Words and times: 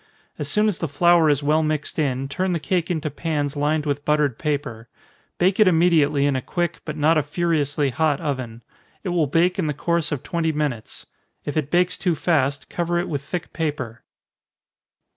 As 0.39 0.47
soon 0.47 0.67
as 0.67 0.79
the 0.79 0.87
flour 0.87 1.29
is 1.29 1.43
well 1.43 1.61
mixed 1.61 1.99
in, 1.99 2.27
turn 2.27 2.53
the 2.53 2.59
cake 2.59 2.89
into 2.89 3.11
pans 3.11 3.55
lined 3.55 3.85
with 3.85 4.03
buttered 4.03 4.39
paper 4.39 4.89
bake 5.37 5.59
it 5.59 5.67
immediately 5.67 6.25
in 6.25 6.35
a 6.35 6.41
quick, 6.41 6.79
but 6.85 6.97
not 6.97 7.19
a 7.19 7.21
furiously 7.21 7.91
hot 7.91 8.19
oven. 8.19 8.63
It 9.03 9.09
will 9.09 9.27
bake 9.27 9.59
in 9.59 9.67
the 9.67 9.75
course 9.75 10.11
of 10.11 10.23
twenty 10.23 10.51
minutes. 10.51 11.05
If 11.45 11.55
it 11.55 11.69
bakes 11.69 11.99
too 11.99 12.15
fast, 12.15 12.67
cover 12.67 12.97
it 12.97 13.07
with 13.09 13.21
thick 13.21 13.53
paper. 13.53 14.01